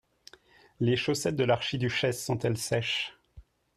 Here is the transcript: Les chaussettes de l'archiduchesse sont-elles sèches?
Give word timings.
Les 0.79 0.95
chaussettes 0.97 1.35
de 1.35 1.43
l'archiduchesse 1.43 2.25
sont-elles 2.25 2.57
sèches? 2.57 3.19